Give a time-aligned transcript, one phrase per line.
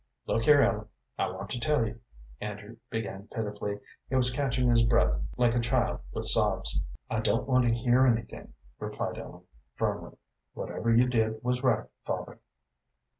[0.25, 0.87] "Look here, Ellen,
[1.19, 1.99] I want to tell you,"
[2.39, 3.77] Andrew began, pitifully.
[4.09, 6.81] He was catching his breath like a child with sobs.
[7.07, 9.43] "I don't want to hear anything," replied Ellen,
[9.75, 10.17] firmly.
[10.55, 12.39] "Whatever you did was right, father."